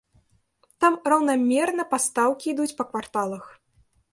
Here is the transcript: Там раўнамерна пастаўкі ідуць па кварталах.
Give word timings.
Там 0.85 0.95
раўнамерна 1.13 1.83
пастаўкі 1.93 2.45
ідуць 2.53 2.69
па 2.81 2.89
кварталах. 2.91 3.45